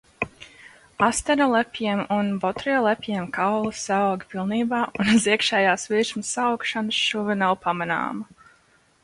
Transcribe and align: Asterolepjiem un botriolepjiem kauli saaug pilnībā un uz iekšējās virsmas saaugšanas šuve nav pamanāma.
Asterolepjiem 1.09 2.01
un 2.15 2.31
botriolepjiem 2.45 3.27
kauli 3.35 3.75
saaug 3.81 4.25
pilnībā 4.33 4.81
un 5.03 5.13
uz 5.17 5.29
iekšējās 5.35 5.87
virsmas 5.93 6.33
saaugšanas 6.39 7.05
šuve 7.11 7.39
nav 7.45 7.57
pamanāma. 7.69 8.51